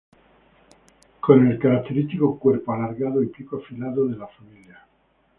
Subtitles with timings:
[1.19, 4.83] Con el característico cuerpo alargado y pico afilado de la familia.